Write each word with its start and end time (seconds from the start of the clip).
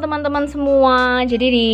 teman-teman 0.00 0.48
semua. 0.48 1.20
Jadi 1.28 1.46
di 1.52 1.70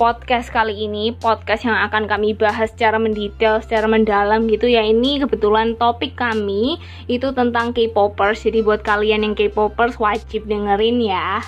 podcast 0.00 0.48
kali 0.48 0.88
ini, 0.88 1.12
podcast 1.12 1.68
yang 1.68 1.76
akan 1.84 2.08
kami 2.08 2.32
bahas 2.32 2.72
secara 2.72 2.96
mendetail, 2.96 3.60
secara 3.60 3.84
mendalam 3.84 4.48
gitu 4.48 4.64
ya. 4.64 4.80
Ini 4.80 5.28
kebetulan 5.28 5.76
topik 5.76 6.16
kami 6.16 6.80
itu 7.12 7.28
tentang 7.36 7.76
K-popers. 7.76 8.48
Jadi 8.48 8.64
buat 8.64 8.80
kalian 8.80 9.28
yang 9.28 9.34
K-popers 9.36 10.00
wajib 10.00 10.48
dengerin 10.48 11.04
ya. 11.04 11.44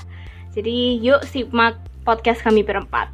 Jadi 0.52 1.00
yuk 1.00 1.25
simak 1.25 1.80
podcast 2.04 2.45
kami 2.45 2.61
berempat. 2.61 3.09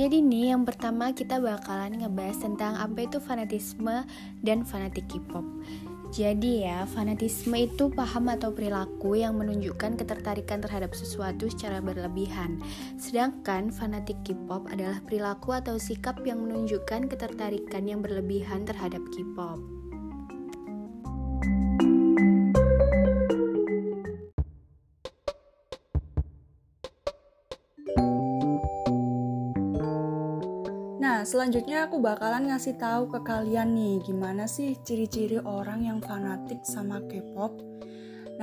Jadi 0.00 0.24
nih 0.24 0.56
yang 0.56 0.64
pertama 0.64 1.12
kita 1.12 1.36
bakalan 1.36 2.00
ngebahas 2.00 2.40
tentang 2.40 2.72
apa 2.72 3.04
itu 3.04 3.20
fanatisme 3.20 4.08
dan 4.40 4.64
fanatik 4.64 5.04
K-pop. 5.12 5.44
Jadi 6.08 6.64
ya, 6.64 6.88
fanatisme 6.88 7.52
itu 7.68 7.92
paham 7.92 8.32
atau 8.32 8.48
perilaku 8.48 9.20
yang 9.20 9.36
menunjukkan 9.36 10.00
ketertarikan 10.00 10.64
terhadap 10.64 10.96
sesuatu 10.96 11.52
secara 11.52 11.84
berlebihan. 11.84 12.64
Sedangkan 12.96 13.68
fanatik 13.68 14.16
K-pop 14.24 14.72
adalah 14.72 15.04
perilaku 15.04 15.52
atau 15.52 15.76
sikap 15.76 16.24
yang 16.24 16.48
menunjukkan 16.48 17.12
ketertarikan 17.12 17.84
yang 17.84 18.00
berlebihan 18.00 18.64
terhadap 18.64 19.04
K-pop. 19.12 19.79
Selanjutnya 31.30 31.86
aku 31.86 32.02
bakalan 32.02 32.50
ngasih 32.50 32.74
tahu 32.74 33.06
ke 33.06 33.22
kalian 33.22 33.70
nih 33.70 34.02
gimana 34.02 34.50
sih 34.50 34.74
ciri-ciri 34.82 35.38
orang 35.38 35.86
yang 35.86 36.02
fanatik 36.02 36.66
sama 36.66 36.98
K-pop. 37.06 37.54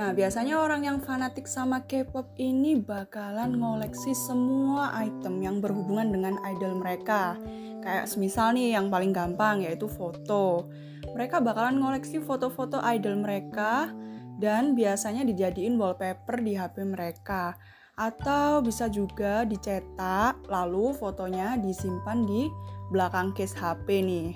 Nah, 0.00 0.16
biasanya 0.16 0.56
orang 0.56 0.88
yang 0.88 0.96
fanatik 1.04 1.44
sama 1.44 1.84
K-pop 1.84 2.32
ini 2.40 2.80
bakalan 2.80 3.60
ngoleksi 3.60 4.16
semua 4.16 4.96
item 5.04 5.36
yang 5.44 5.60
berhubungan 5.60 6.08
dengan 6.08 6.40
idol 6.48 6.80
mereka. 6.80 7.36
Kayak 7.84 8.08
semisal 8.08 8.56
nih 8.56 8.80
yang 8.80 8.88
paling 8.88 9.12
gampang 9.12 9.68
yaitu 9.68 9.84
foto. 9.84 10.72
Mereka 11.12 11.44
bakalan 11.44 11.76
ngoleksi 11.76 12.24
foto-foto 12.24 12.80
idol 12.88 13.20
mereka 13.20 13.92
dan 14.40 14.72
biasanya 14.72 15.28
dijadiin 15.28 15.76
wallpaper 15.76 16.40
di 16.40 16.56
HP 16.56 16.88
mereka 16.88 17.52
atau 17.98 18.62
bisa 18.62 18.86
juga 18.86 19.42
dicetak 19.42 20.46
lalu 20.46 20.94
fotonya 20.94 21.58
disimpan 21.58 22.22
di 22.22 22.46
belakang 22.92 23.36
case 23.36 23.56
HP 23.56 24.02
nih. 24.04 24.28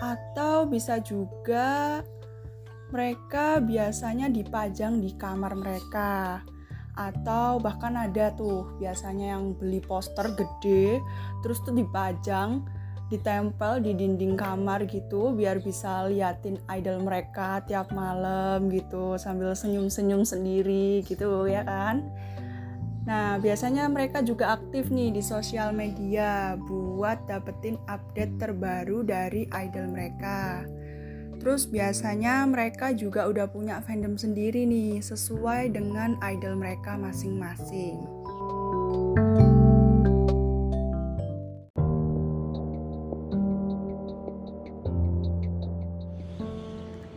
Atau 0.00 0.66
bisa 0.70 0.98
juga 1.02 2.00
mereka 2.90 3.62
biasanya 3.62 4.26
dipajang 4.30 4.98
di 4.98 5.14
kamar 5.14 5.54
mereka. 5.54 6.42
Atau 6.98 7.62
bahkan 7.62 7.96
ada 7.96 8.34
tuh 8.34 8.76
biasanya 8.82 9.38
yang 9.38 9.56
beli 9.56 9.80
poster 9.80 10.34
gede 10.34 11.00
terus 11.40 11.62
tuh 11.64 11.72
dipajang 11.72 12.66
ditempel 13.10 13.82
di 13.82 13.90
dinding 13.98 14.38
kamar 14.38 14.86
gitu 14.86 15.34
biar 15.34 15.58
bisa 15.58 16.06
liatin 16.06 16.62
idol 16.70 17.02
mereka 17.02 17.58
tiap 17.66 17.90
malam 17.90 18.70
gitu 18.70 19.18
sambil 19.18 19.50
senyum-senyum 19.58 20.22
sendiri 20.22 21.02
gitu 21.02 21.50
ya 21.50 21.66
kan. 21.66 22.06
Nah, 23.10 23.42
biasanya 23.42 23.90
mereka 23.90 24.22
juga 24.22 24.54
aktif 24.54 24.86
nih 24.86 25.10
di 25.10 25.18
sosial 25.18 25.74
media 25.74 26.54
buat 26.54 27.26
dapetin 27.26 27.74
update 27.90 28.38
terbaru 28.38 29.02
dari 29.02 29.50
idol 29.50 29.90
mereka. 29.90 30.62
Terus 31.42 31.66
biasanya 31.66 32.46
mereka 32.46 32.94
juga 32.94 33.26
udah 33.26 33.50
punya 33.50 33.82
fandom 33.82 34.14
sendiri 34.14 34.62
nih 34.62 35.02
sesuai 35.02 35.74
dengan 35.74 36.22
idol 36.22 36.54
mereka 36.54 36.94
masing-masing. 36.94 37.98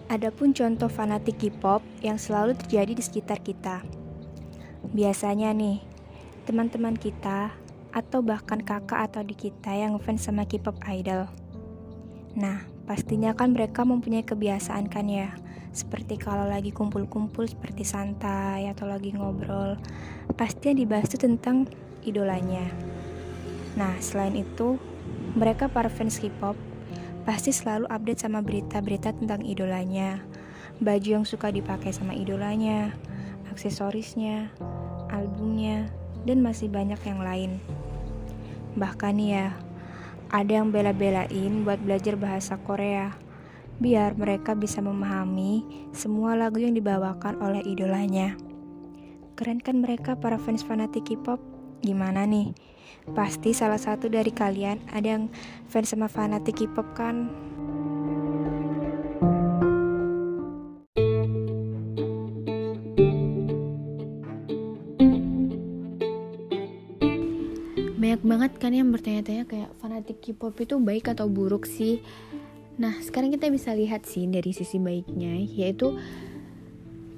Adapun 0.09 0.57
contoh 0.57 0.90
fanatik 0.90 1.38
K-pop 1.38 1.85
yang 2.01 2.17
selalu 2.17 2.57
terjadi 2.57 2.97
di 2.97 3.03
sekitar 3.06 3.38
kita. 3.46 3.85
Biasanya 4.94 5.56
nih, 5.57 5.81
teman-teman 6.43 6.99
kita 6.99 7.55
atau 7.93 8.19
bahkan 8.25 8.59
kakak 8.59 9.07
atau 9.11 9.21
di 9.21 9.37
kita 9.37 9.69
yang 9.71 9.95
fans 10.01 10.25
sama 10.25 10.43
K-pop 10.43 10.75
idol. 10.89 11.29
Nah, 12.33 12.65
pastinya 12.89 13.31
kan 13.37 13.53
mereka 13.53 13.85
mempunyai 13.85 14.25
kebiasaan 14.25 14.89
kan 14.89 15.05
ya, 15.05 15.31
seperti 15.71 16.17
kalau 16.17 16.49
lagi 16.49 16.73
kumpul-kumpul 16.73 17.45
seperti 17.45 17.85
santai 17.85 18.67
atau 18.67 18.89
lagi 18.89 19.13
ngobrol, 19.13 19.77
pasti 20.33 20.73
yang 20.73 20.81
dibahas 20.83 21.07
itu 21.13 21.23
tentang 21.23 21.69
idolanya. 22.01 22.65
Nah, 23.77 23.93
selain 24.01 24.33
itu, 24.35 24.81
mereka 25.37 25.69
para 25.69 25.87
fans 25.87 26.17
K-pop 26.17 26.57
pasti 27.23 27.55
selalu 27.55 27.87
update 27.87 28.19
sama 28.25 28.43
berita-berita 28.43 29.15
tentang 29.15 29.47
idolanya, 29.47 30.19
baju 30.83 31.21
yang 31.21 31.25
suka 31.29 31.53
dipakai 31.53 31.95
sama 31.95 32.11
idolanya, 32.11 32.91
aksesorisnya, 33.53 34.51
albumnya, 35.13 35.87
dan 36.23 36.44
masih 36.44 36.72
banyak 36.72 37.00
yang 37.03 37.19
lain. 37.23 37.51
Bahkan 38.75 39.16
ya, 39.22 39.53
ada 40.34 40.51
yang 40.63 40.73
bela-belain 40.73 41.61
buat 41.61 41.78
belajar 41.84 42.17
bahasa 42.17 42.57
Korea, 42.57 43.13
biar 43.78 44.17
mereka 44.17 44.57
bisa 44.57 44.81
memahami 44.81 45.61
semua 45.94 46.34
lagu 46.34 46.57
yang 46.57 46.73
dibawakan 46.73 47.38
oleh 47.38 47.61
idolanya. 47.61 48.34
Keren 49.38 49.61
kan 49.61 49.81
mereka 49.81 50.17
para 50.17 50.38
fans 50.41 50.66
fanatik 50.66 51.09
K-pop? 51.09 51.41
Gimana 51.81 52.25
nih? 52.25 52.53
Pasti 53.11 53.51
salah 53.51 53.81
satu 53.81 54.07
dari 54.07 54.31
kalian 54.31 54.79
ada 54.94 55.17
yang 55.19 55.23
fans 55.67 55.91
sama 55.91 56.09
fanatik 56.09 56.66
K-pop 56.66 56.95
kan? 56.97 57.29
Kan 68.63 68.72
yang 68.72 68.96
bertanya-tanya 68.96 69.44
kayak 69.44 69.75
fanatik 69.84 70.24
K-pop 70.24 70.56
itu 70.63 70.79
baik 70.79 71.12
atau 71.12 71.28
buruk 71.28 71.68
sih. 71.68 72.00
Nah, 72.79 72.96
sekarang 73.03 73.35
kita 73.35 73.51
bisa 73.51 73.75
lihat 73.75 74.07
sih 74.07 74.24
dari 74.24 74.56
sisi 74.56 74.79
baiknya, 74.79 75.35
yaitu 75.35 76.00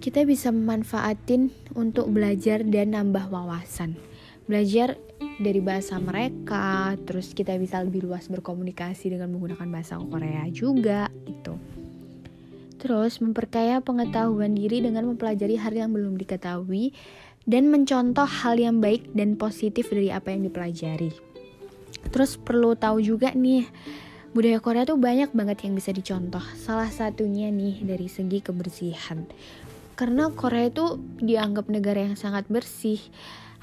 kita 0.02 0.26
bisa 0.26 0.50
memanfaatin 0.50 1.54
untuk 1.78 2.10
belajar 2.10 2.66
dan 2.66 2.98
nambah 2.98 3.30
wawasan. 3.30 3.94
Belajar 4.50 4.98
dari 5.38 5.62
bahasa 5.62 6.02
mereka, 6.02 6.98
terus 7.06 7.38
kita 7.38 7.54
bisa 7.62 7.78
lebih 7.86 8.10
luas 8.10 8.26
berkomunikasi 8.26 9.14
dengan 9.14 9.30
menggunakan 9.38 9.70
bahasa 9.70 10.02
Korea 10.02 10.50
juga 10.50 11.14
gitu. 11.30 11.62
Terus 12.82 13.22
memperkaya 13.22 13.86
pengetahuan 13.86 14.58
diri 14.58 14.82
dengan 14.82 15.14
mempelajari 15.14 15.62
hal 15.62 15.78
yang 15.78 15.94
belum 15.94 16.18
diketahui 16.18 16.90
dan 17.46 17.70
mencontoh 17.70 18.26
hal 18.26 18.58
yang 18.58 18.82
baik 18.82 19.14
dan 19.14 19.38
positif 19.38 19.94
dari 19.94 20.10
apa 20.10 20.34
yang 20.34 20.50
dipelajari. 20.50 21.35
Terus 22.16 22.40
perlu 22.40 22.80
tahu 22.80 23.04
juga 23.04 23.36
nih, 23.36 23.68
budaya 24.32 24.64
Korea 24.64 24.88
tuh 24.88 24.96
banyak 24.96 25.36
banget 25.36 25.68
yang 25.68 25.76
bisa 25.76 25.92
dicontoh. 25.92 26.40
Salah 26.56 26.88
satunya 26.88 27.52
nih 27.52 27.84
dari 27.84 28.08
segi 28.08 28.40
kebersihan. 28.40 29.28
Karena 30.00 30.32
Korea 30.32 30.72
itu 30.72 30.96
dianggap 31.20 31.68
negara 31.68 32.08
yang 32.08 32.16
sangat 32.16 32.48
bersih. 32.48 33.04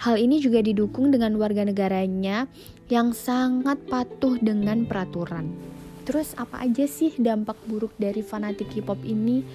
Hal 0.04 0.20
ini 0.20 0.36
juga 0.36 0.60
didukung 0.60 1.08
dengan 1.08 1.32
warga 1.40 1.64
negaranya 1.64 2.44
yang 2.92 3.16
sangat 3.16 3.88
patuh 3.88 4.36
dengan 4.36 4.84
peraturan. 4.84 5.48
Terus 6.04 6.36
apa 6.36 6.60
aja 6.60 6.84
sih 6.84 7.16
dampak 7.16 7.56
buruk 7.64 7.96
dari 7.96 8.20
fanatik 8.20 8.68
K-pop 8.68 9.00
ini? 9.00 9.48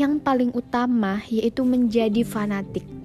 Yang 0.00 0.24
paling 0.24 0.50
utama 0.56 1.20
yaitu 1.28 1.68
menjadi 1.68 2.24
fanatik 2.24 2.99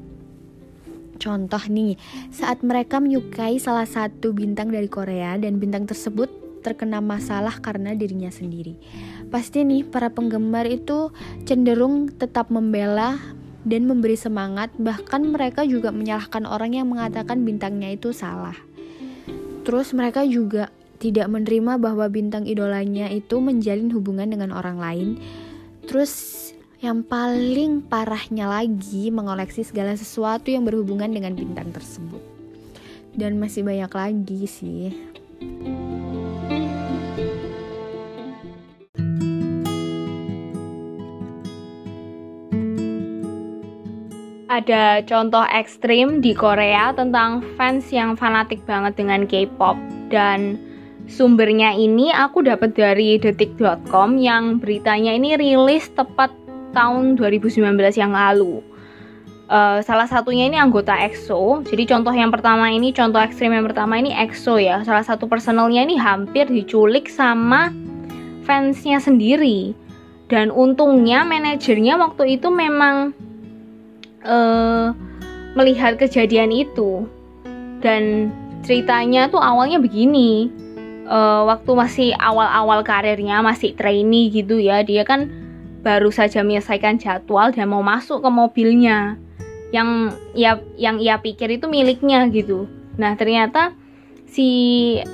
Contoh 1.26 1.64
nih, 1.74 1.98
saat 2.30 2.62
mereka 2.62 3.02
menyukai 3.02 3.58
salah 3.58 3.90
satu 3.90 4.30
bintang 4.30 4.70
dari 4.70 4.86
Korea 4.86 5.42
dan 5.42 5.58
bintang 5.58 5.90
tersebut 5.90 6.30
terkena 6.62 7.02
masalah 7.02 7.58
karena 7.66 7.98
dirinya 7.98 8.30
sendiri. 8.30 8.78
Pasti 9.34 9.66
nih 9.66 9.90
para 9.90 10.14
penggemar 10.14 10.70
itu 10.70 11.10
cenderung 11.50 12.14
tetap 12.14 12.54
membela 12.54 13.18
dan 13.66 13.90
memberi 13.90 14.14
semangat, 14.14 14.70
bahkan 14.78 15.26
mereka 15.26 15.66
juga 15.66 15.90
menyalahkan 15.90 16.46
orang 16.46 16.78
yang 16.78 16.94
mengatakan 16.94 17.42
bintangnya 17.42 17.98
itu 17.98 18.14
salah. 18.14 18.54
Terus 19.66 19.98
mereka 19.98 20.22
juga 20.30 20.70
tidak 21.02 21.26
menerima 21.26 21.82
bahwa 21.82 22.06
bintang 22.06 22.46
idolanya 22.46 23.10
itu 23.10 23.42
menjalin 23.42 23.90
hubungan 23.90 24.30
dengan 24.30 24.54
orang 24.54 24.78
lain. 24.78 25.10
Terus 25.90 26.45
yang 26.84 27.08
paling 27.08 27.88
parahnya 27.88 28.52
lagi 28.52 29.08
mengoleksi 29.08 29.64
segala 29.64 29.96
sesuatu 29.96 30.52
yang 30.52 30.68
berhubungan 30.68 31.08
dengan 31.08 31.32
bintang 31.32 31.72
tersebut. 31.72 32.20
Dan 33.16 33.40
masih 33.40 33.64
banyak 33.64 33.92
lagi 33.96 34.44
sih. 34.44 34.92
Ada 44.52 45.04
contoh 45.04 45.44
ekstrim 45.52 46.24
di 46.24 46.32
Korea 46.32 46.96
tentang 46.96 47.44
fans 47.60 47.92
yang 47.92 48.16
fanatik 48.16 48.64
banget 48.64 48.96
dengan 48.96 49.28
K-pop 49.28 49.76
dan 50.08 50.56
sumbernya 51.12 51.76
ini 51.76 52.16
aku 52.16 52.40
dapat 52.40 52.72
dari 52.72 53.20
detik.com 53.20 54.16
yang 54.16 54.64
beritanya 54.64 55.12
ini 55.12 55.36
rilis 55.36 55.92
tepat 55.92 56.45
tahun 56.76 57.16
2019 57.16 57.64
yang 57.96 58.12
lalu. 58.12 58.60
Uh, 59.46 59.80
salah 59.86 60.10
satunya 60.10 60.52
ini 60.52 60.60
anggota 60.60 60.92
EXO. 60.92 61.64
Jadi 61.64 61.88
contoh 61.88 62.12
yang 62.12 62.34
pertama 62.34 62.68
ini, 62.68 62.92
contoh 62.92 63.22
ekstrim 63.22 63.56
yang 63.56 63.64
pertama 63.64 63.96
ini 63.96 64.12
EXO 64.12 64.60
ya. 64.60 64.84
Salah 64.84 65.06
satu 65.08 65.32
personelnya 65.32 65.88
ini 65.88 65.96
hampir 65.96 66.52
diculik 66.52 67.08
sama 67.08 67.72
fansnya 68.44 69.00
sendiri. 69.00 69.72
Dan 70.28 70.50
untungnya 70.50 71.22
manajernya 71.24 72.02
waktu 72.02 72.42
itu 72.42 72.50
memang 72.50 73.14
uh, 74.26 74.92
melihat 75.56 75.96
kejadian 75.96 76.52
itu 76.52 77.08
dan 77.80 78.34
ceritanya 78.66 79.30
tuh 79.30 79.40
awalnya 79.40 79.78
begini 79.78 80.50
uh, 81.06 81.46
waktu 81.48 81.72
masih 81.72 82.10
awal-awal 82.18 82.82
karirnya 82.82 83.40
masih 83.46 83.78
trainee 83.78 84.34
gitu 84.34 84.58
ya 84.58 84.82
dia 84.82 85.06
kan 85.06 85.30
baru 85.86 86.10
saja 86.10 86.42
menyelesaikan 86.42 86.98
jadwal 86.98 87.54
dan 87.54 87.70
mau 87.70 87.86
masuk 87.86 88.26
ke 88.26 88.30
mobilnya 88.34 89.22
yang 89.70 90.10
ya 90.34 90.58
yang 90.82 90.98
ia 90.98 91.22
pikir 91.22 91.62
itu 91.62 91.70
miliknya 91.70 92.26
gitu 92.34 92.66
nah 92.98 93.14
ternyata 93.14 93.78
si 94.26 94.50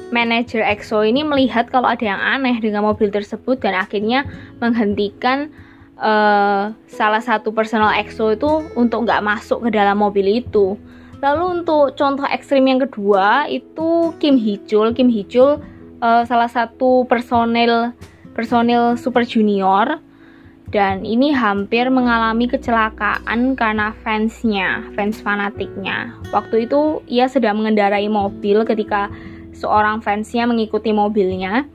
manajer 0.10 0.64
EXO 0.64 1.04
ini 1.04 1.22
melihat 1.22 1.68
kalau 1.70 1.92
ada 1.92 2.02
yang 2.02 2.18
aneh 2.18 2.58
dengan 2.58 2.88
mobil 2.88 3.12
tersebut 3.12 3.60
dan 3.60 3.78
akhirnya 3.78 4.26
menghentikan 4.58 5.54
uh, 6.02 6.74
salah 6.90 7.22
satu 7.22 7.54
personal 7.54 7.94
EXO 8.02 8.34
itu 8.34 8.50
untuk 8.74 9.06
nggak 9.06 9.22
masuk 9.22 9.70
ke 9.70 9.78
dalam 9.78 10.02
mobil 10.02 10.42
itu. 10.42 10.74
Lalu 11.22 11.62
untuk 11.62 11.94
contoh 11.94 12.26
ekstrim 12.26 12.66
yang 12.66 12.82
kedua 12.82 13.46
itu 13.46 14.10
Kim 14.18 14.42
Hee 14.42 14.58
Chul. 14.66 14.98
Kim 14.98 15.14
Hee 15.14 15.30
Chul 15.30 15.62
uh, 16.02 16.24
salah 16.26 16.50
satu 16.50 17.06
personel 17.06 17.94
personil 18.34 18.98
Super 18.98 19.22
Junior 19.22 20.02
dan 20.72 21.04
ini 21.04 21.36
hampir 21.36 21.92
mengalami 21.92 22.48
kecelakaan 22.48 23.60
karena 23.60 23.92
fansnya, 24.02 24.88
fans 24.96 25.20
fanatiknya. 25.20 26.16
Waktu 26.32 26.66
itu 26.72 27.04
ia 27.12 27.28
sedang 27.28 27.60
mengendarai 27.60 28.08
mobil 28.08 28.64
ketika 28.64 29.12
seorang 29.52 30.00
fansnya 30.00 30.48
mengikuti 30.48 30.96
mobilnya 30.96 31.68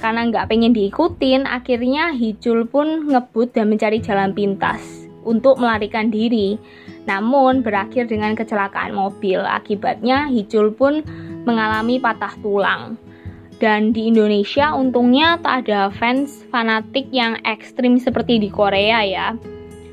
karena 0.00 0.26
nggak 0.32 0.48
pengen 0.48 0.72
diikutin, 0.72 1.44
akhirnya 1.44 2.16
Hijul 2.16 2.64
pun 2.66 3.06
ngebut 3.12 3.52
dan 3.52 3.68
mencari 3.68 4.00
jalan 4.00 4.32
pintas 4.32 4.80
untuk 5.28 5.60
melarikan 5.60 6.08
diri. 6.08 6.56
Namun 7.04 7.60
berakhir 7.60 8.08
dengan 8.08 8.32
kecelakaan 8.32 8.96
mobil. 8.96 9.44
Akibatnya 9.44 10.26
Hijul 10.32 10.72
pun 10.72 11.04
mengalami 11.44 12.00
patah 12.00 12.32
tulang. 12.40 12.96
Dan 13.60 13.92
di 13.92 14.08
Indonesia 14.08 14.72
untungnya 14.72 15.36
tak 15.44 15.68
ada 15.68 15.92
fans 15.92 16.48
fanatik 16.48 17.12
yang 17.12 17.36
ekstrim 17.44 18.00
seperti 18.00 18.40
di 18.40 18.48
Korea 18.48 19.04
ya. 19.04 19.28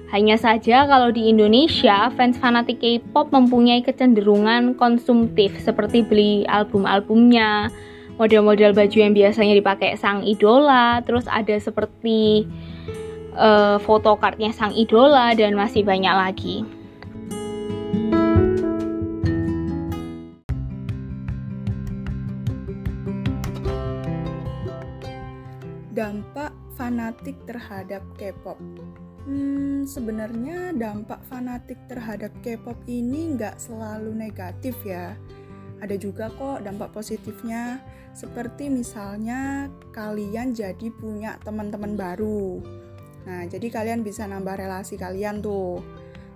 Hanya 0.07 0.39
saja 0.39 0.87
kalau 0.87 1.11
di 1.11 1.27
Indonesia, 1.27 2.07
fans 2.15 2.39
fanatik 2.39 2.79
K-pop 2.79 3.27
mempunyai 3.35 3.83
kecenderungan 3.83 4.79
konsumtif 4.79 5.51
seperti 5.59 5.99
beli 5.99 6.47
album-albumnya, 6.47 7.67
model-model 8.15 8.71
baju 8.71 8.97
yang 8.97 9.11
biasanya 9.11 9.59
dipakai 9.59 9.99
sang 9.99 10.23
idola, 10.23 11.03
terus 11.03 11.27
ada 11.27 11.59
seperti 11.59 12.47
uh, 13.35 13.83
sang 14.55 14.71
idola 14.79 15.35
dan 15.35 15.59
masih 15.59 15.83
banyak 15.83 16.15
lagi. 16.15 16.76
Dampak 25.97 26.53
fanatik 26.77 27.41
terhadap 27.49 28.05
K-pop. 28.21 28.61
Hmm, 29.25 29.81
sebenarnya 29.89 30.77
dampak 30.77 31.25
fanatik 31.25 31.81
terhadap 31.89 32.29
K-pop 32.45 32.77
ini 32.85 33.33
nggak 33.33 33.57
selalu 33.57 34.13
negatif 34.13 34.77
ya 34.85 35.17
ada 35.77 35.93
juga 35.93 36.33
kok 36.33 36.65
dampak 36.65 36.89
positifnya, 36.89 37.77
seperti 38.17 38.69
misalnya 38.69 39.69
kalian 39.93 40.57
jadi 40.57 40.89
punya 40.89 41.37
teman-teman 41.45 41.93
baru. 41.93 42.61
Nah, 43.29 43.45
jadi 43.45 43.67
kalian 43.69 44.01
bisa 44.01 44.25
nambah 44.25 44.57
relasi 44.57 44.97
kalian 44.97 45.43
tuh. 45.43 45.83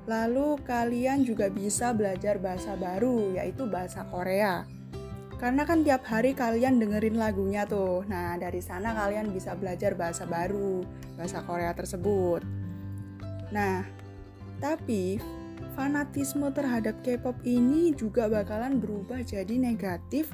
Lalu 0.05 0.61
kalian 0.65 1.25
juga 1.25 1.49
bisa 1.49 1.93
belajar 1.93 2.37
bahasa 2.37 2.77
baru, 2.77 3.33
yaitu 3.33 3.65
bahasa 3.65 4.05
Korea. 4.09 4.65
Karena 5.41 5.65
kan 5.65 5.81
tiap 5.81 6.05
hari 6.05 6.37
kalian 6.37 6.77
dengerin 6.77 7.17
lagunya 7.17 7.65
tuh. 7.65 8.05
Nah, 8.05 8.37
dari 8.37 8.61
sana 8.61 8.93
kalian 8.93 9.33
bisa 9.33 9.57
belajar 9.57 9.97
bahasa 9.97 10.29
baru, 10.29 10.85
bahasa 11.17 11.41
Korea 11.41 11.73
tersebut. 11.73 12.45
Nah, 13.49 13.81
tapi 14.61 15.17
fanatisme 15.73 16.45
terhadap 16.53 17.01
K-pop 17.01 17.41
ini 17.41 17.89
juga 17.97 18.29
bakalan 18.29 18.77
berubah 18.77 19.25
jadi 19.25 19.57
negatif 19.57 20.29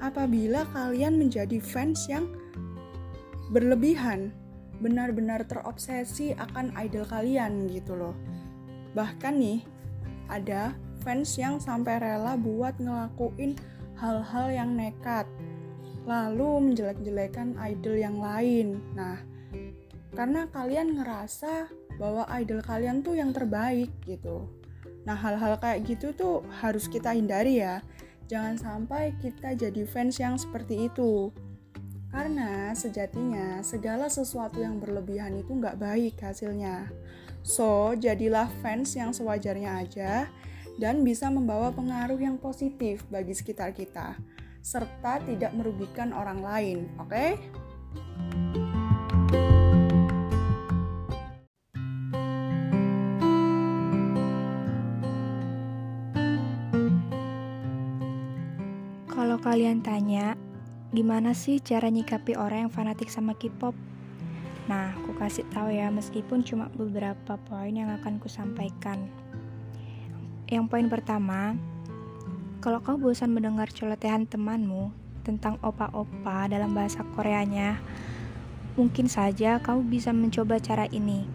apabila 0.00 0.64
kalian 0.72 1.20
menjadi 1.20 1.60
fans 1.60 2.08
yang 2.08 2.24
berlebihan, 3.52 4.32
benar-benar 4.80 5.44
terobsesi 5.44 6.32
akan 6.40 6.72
idol 6.80 7.04
kalian 7.04 7.68
gitu 7.68 8.00
loh. 8.00 8.16
Bahkan 8.96 9.34
nih, 9.36 9.60
ada 10.32 10.72
fans 11.04 11.36
yang 11.36 11.60
sampai 11.60 12.00
rela 12.00 12.40
buat 12.40 12.80
ngelakuin 12.80 13.60
hal-hal 13.98 14.46
yang 14.54 14.70
nekat, 14.78 15.26
lalu 16.06 16.70
menjelek-jelekan 16.70 17.58
idol 17.58 17.96
yang 17.98 18.16
lain. 18.22 18.80
Nah, 18.94 19.18
karena 20.14 20.46
kalian 20.48 20.96
ngerasa 20.96 21.68
bahwa 21.98 22.24
idol 22.38 22.62
kalian 22.62 23.02
tuh 23.02 23.18
yang 23.18 23.34
terbaik 23.34 23.90
gitu. 24.06 24.46
Nah, 25.02 25.18
hal-hal 25.18 25.58
kayak 25.58 25.84
gitu 25.84 26.14
tuh 26.14 26.46
harus 26.62 26.86
kita 26.86 27.12
hindari 27.12 27.60
ya. 27.60 27.82
Jangan 28.30 28.56
sampai 28.56 29.16
kita 29.18 29.56
jadi 29.58 29.82
fans 29.88 30.20
yang 30.22 30.38
seperti 30.38 30.88
itu. 30.88 31.34
Karena 32.08 32.72
sejatinya 32.72 33.60
segala 33.60 34.08
sesuatu 34.08 34.64
yang 34.64 34.80
berlebihan 34.80 35.36
itu 35.36 35.52
nggak 35.52 35.76
baik 35.76 36.16
hasilnya. 36.24 36.88
So, 37.44 37.96
jadilah 37.96 38.48
fans 38.60 38.96
yang 38.96 39.12
sewajarnya 39.12 39.70
aja 39.80 40.12
dan 40.78 41.02
bisa 41.02 41.26
membawa 41.26 41.74
pengaruh 41.74 42.16
yang 42.16 42.38
positif 42.38 43.02
bagi 43.10 43.34
sekitar 43.34 43.74
kita, 43.74 44.14
serta 44.62 45.18
tidak 45.26 45.50
merugikan 45.58 46.14
orang 46.14 46.38
lain, 46.38 46.78
oke? 47.02 47.10
Okay? 47.10 47.30
Kalau 59.10 59.34
kalian 59.42 59.82
tanya, 59.82 60.38
gimana 60.94 61.34
sih 61.34 61.58
cara 61.58 61.90
nyikapi 61.90 62.38
orang 62.38 62.70
yang 62.70 62.72
fanatik 62.72 63.10
sama 63.10 63.34
K-pop? 63.34 63.74
Nah, 64.70 64.94
aku 64.94 65.16
kasih 65.18 65.42
tahu 65.50 65.74
ya, 65.74 65.90
meskipun 65.90 66.46
cuma 66.46 66.70
beberapa 66.70 67.34
poin 67.50 67.74
yang 67.74 67.90
akan 67.98 68.22
ku 68.22 68.30
sampaikan. 68.30 69.27
Yang 70.48 70.64
poin 70.72 70.88
pertama, 70.88 71.60
kalau 72.64 72.80
kau 72.80 72.96
bosan 72.96 73.36
mendengar 73.36 73.68
celotehan 73.68 74.24
temanmu 74.24 74.88
tentang 75.20 75.60
opa-opa 75.60 76.48
dalam 76.48 76.72
bahasa 76.72 77.04
Koreanya, 77.12 77.76
mungkin 78.72 79.12
saja 79.12 79.60
kau 79.60 79.84
bisa 79.84 80.08
mencoba 80.08 80.56
cara 80.56 80.88
ini, 80.88 81.28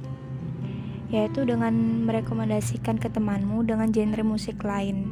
yaitu 1.14 1.46
dengan 1.46 1.78
merekomendasikan 2.10 2.98
ke 2.98 3.14
temanmu 3.14 3.62
dengan 3.62 3.94
genre 3.94 4.26
musik 4.26 4.66
lain. 4.66 5.06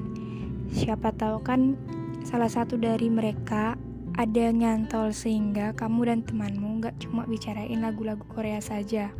Siapa 0.73 1.13
tahu 1.13 1.45
kan 1.45 1.77
salah 2.25 2.49
satu 2.49 2.81
dari 2.81 3.05
mereka 3.05 3.77
ada 4.17 4.49
nyantol 4.49 5.13
sehingga 5.13 5.77
kamu 5.77 6.09
dan 6.09 6.19
temanmu 6.25 6.81
gak 6.81 6.97
cuma 7.05 7.29
bicarain 7.29 7.85
lagu-lagu 7.85 8.25
Korea 8.33 8.57
saja. 8.65 9.13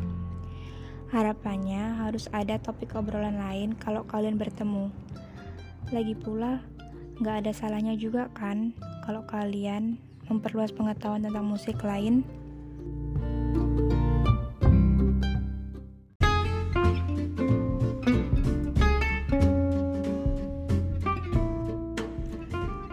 Harapannya 1.12 2.00
harus 2.00 2.24
ada 2.32 2.56
topik 2.56 2.96
obrolan 2.96 3.36
lain 3.36 3.76
kalau 3.76 4.00
kalian 4.08 4.40
bertemu. 4.40 4.88
Lagi 5.92 6.16
pula, 6.16 6.64
gak 7.20 7.44
ada 7.44 7.52
salahnya 7.52 7.92
juga 8.00 8.32
kan 8.32 8.72
kalau 9.04 9.20
kalian 9.28 10.00
memperluas 10.32 10.72
pengetahuan 10.72 11.20
tentang 11.20 11.44
musik 11.44 11.76
lain 11.84 12.24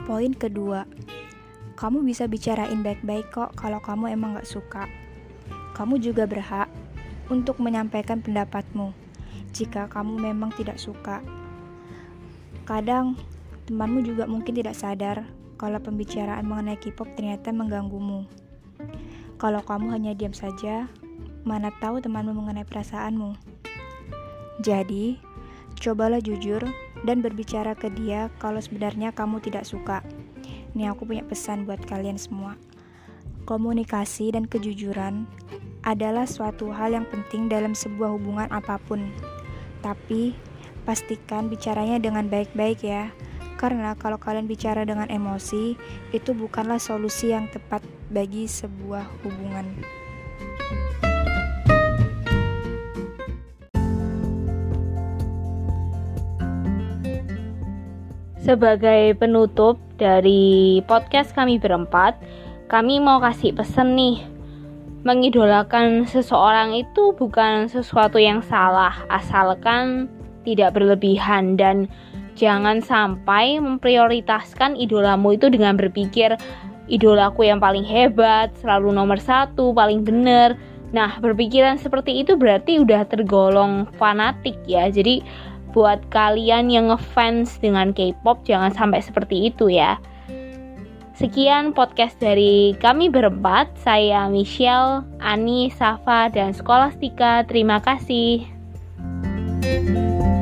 Poin 0.03 0.35
kedua, 0.35 0.83
kamu 1.79 2.03
bisa 2.03 2.27
bicarain 2.27 2.83
baik-baik 2.83 3.31
kok 3.31 3.55
kalau 3.55 3.79
kamu 3.79 4.11
emang 4.11 4.35
gak 4.35 4.51
suka. 4.51 4.83
Kamu 5.71 5.95
juga 6.03 6.27
berhak 6.27 6.67
untuk 7.29 7.62
menyampaikan 7.62 8.19
pendapatmu. 8.19 8.91
jika 9.50 9.89
kamu 9.89 10.29
memang 10.29 10.53
tidak 10.53 10.77
suka. 10.77 11.25
Kadang, 12.69 13.17
temanmu 13.65 14.05
juga 14.05 14.29
mungkin 14.29 14.53
tidak 14.53 14.77
sadar 14.77 15.25
kalau 15.57 15.81
pembicaraan 15.81 16.45
mengenai 16.45 16.77
K-pop 16.77 17.09
ternyata 17.17 17.50
mengganggumu. 17.50 18.29
Kalau 19.41 19.62
kamu 19.65 19.89
hanya 19.95 20.13
diam 20.13 20.36
saja, 20.38 20.86
mana 21.48 21.74
tahu 21.81 21.98
temanmu 21.98 22.36
mengenai 22.36 22.67
perasaanmu. 22.67 23.33
Jadi, 24.62 25.17
cobalah 25.79 26.21
jujur 26.21 26.62
dan 27.07 27.24
berbicara 27.24 27.74
ke 27.74 27.88
dia 27.89 28.27
kalau 28.38 28.59
sebenarnya 28.59 29.15
kamu 29.15 29.39
tidak 29.41 29.65
suka. 29.65 30.03
Ini 30.75 30.91
aku 30.93 31.09
punya 31.09 31.25
pesan 31.25 31.65
buat 31.65 31.81
kalian 31.89 32.19
semua. 32.19 32.53
Komunikasi 33.50 34.29
dan 34.36 34.45
kejujuran 34.45 35.25
adalah 35.83 36.27
suatu 36.27 36.71
hal 36.75 36.91
yang 36.95 37.07
penting 37.07 37.48
dalam 37.48 37.71
sebuah 37.71 38.15
hubungan 38.19 38.50
apa 38.51 38.79
pun. 38.83 39.07
Tapi, 39.79 40.36
pastikan 40.83 41.48
bicaranya 41.48 42.01
dengan 42.01 42.27
baik-baik 42.27 42.83
ya. 42.83 43.12
Karena 43.59 43.91
kalau 43.95 44.15
kalian 44.15 44.48
bicara 44.48 44.88
dengan 44.88 45.12
emosi, 45.12 45.75
itu 46.15 46.31
bukanlah 46.31 46.79
solusi 46.79 47.36
yang 47.36 47.51
tepat 47.51 47.83
bagi 48.07 48.48
sebuah 48.48 49.03
hubungan. 49.24 49.67
Sebagai 58.39 59.13
penutup 59.19 59.77
dari 60.00 60.81
podcast 60.89 61.36
kami 61.38 61.62
berempat, 61.62 62.17
kami 62.65 62.98
mau 62.98 63.21
kasih 63.21 63.53
pesan 63.53 63.93
nih. 63.93 64.38
Mengidolakan 65.07 66.03
seseorang 66.03 66.75
itu 66.75 67.15
bukan 67.15 67.71
sesuatu 67.71 68.19
yang 68.19 68.43
salah, 68.43 68.91
asalkan 69.07 70.11
tidak 70.43 70.75
berlebihan 70.75 71.55
dan 71.55 71.87
jangan 72.35 72.83
sampai 72.83 73.63
memprioritaskan 73.63 74.75
idolamu 74.75 75.39
itu 75.39 75.47
dengan 75.47 75.79
berpikir 75.79 76.35
idolaku 76.91 77.47
yang 77.47 77.63
paling 77.63 77.87
hebat, 77.87 78.51
selalu 78.59 78.91
nomor 78.91 79.15
satu, 79.15 79.71
paling 79.71 80.03
benar. 80.03 80.59
Nah, 80.91 81.15
berpikiran 81.21 81.79
seperti 81.79 82.25
itu 82.25 82.35
berarti 82.35 82.83
udah 82.83 83.07
tergolong 83.07 83.87
fanatik 83.95 84.57
ya. 84.67 84.91
Jadi 84.91 85.23
buat 85.71 86.01
kalian 86.09 86.67
yang 86.73 86.89
ngefans 86.89 87.61
dengan 87.61 87.93
K-pop 87.93 88.41
jangan 88.43 88.73
sampai 88.73 88.99
seperti 88.99 89.53
itu 89.53 89.69
ya. 89.69 89.95
Sekian 91.19 91.75
podcast 91.75 92.15
dari 92.23 92.79
kami 92.79 93.11
berempat. 93.11 93.75
Saya 93.83 94.31
Michelle, 94.31 95.03
Ani, 95.19 95.67
Safa, 95.67 96.31
dan 96.31 96.55
Skolastika. 96.55 97.43
Terima 97.43 97.83
kasih. 97.83 98.47
thank 99.59 99.91
you 99.91 100.38